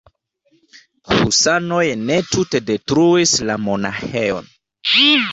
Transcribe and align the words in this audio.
Husanoj 1.09 1.83
ne 2.05 2.17
tute 2.29 2.61
detruis 2.69 3.33
la 3.51 3.59
monaĥejon. 3.67 4.49